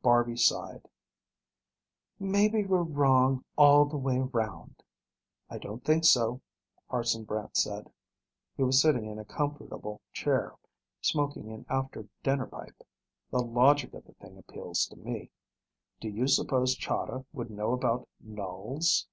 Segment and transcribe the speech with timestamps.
[0.00, 0.88] Barby sighed.
[2.18, 4.82] "Maybe we're wrong all the way around."
[5.50, 6.40] "I don't think so,"
[6.88, 7.92] Hartson Brant said.
[8.56, 10.54] He was sitting in a comfortable chair,
[11.02, 12.84] smoking an after dinner pipe.
[13.30, 15.30] "The logic of the thing appeals to me.
[16.00, 19.04] Do you suppose Chahda would know about nulls?"